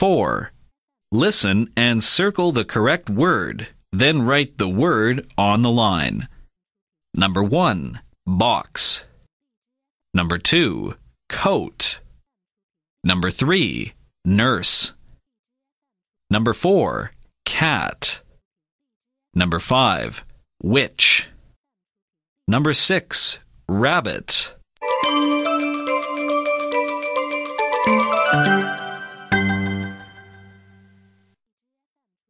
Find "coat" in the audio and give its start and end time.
11.28-12.00